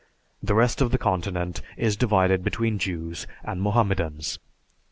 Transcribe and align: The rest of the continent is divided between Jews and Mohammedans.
The 0.41 0.55
rest 0.55 0.81
of 0.81 0.89
the 0.89 0.97
continent 0.97 1.61
is 1.77 1.95
divided 1.95 2.43
between 2.43 2.79
Jews 2.79 3.27
and 3.43 3.61
Mohammedans. 3.61 4.39